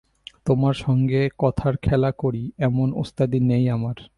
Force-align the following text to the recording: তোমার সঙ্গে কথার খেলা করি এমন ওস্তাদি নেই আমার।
তোমার 0.45 0.73
সঙ্গে 0.73 1.29
কথার 1.37 1.73
খেলা 1.77 2.11
করি 2.11 2.43
এমন 2.59 2.87
ওস্তাদি 2.93 3.39
নেই 3.41 3.65
আমার। 3.69 3.97